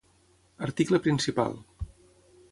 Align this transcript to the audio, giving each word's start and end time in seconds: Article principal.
Article 0.67 0.99
principal. 1.05 1.53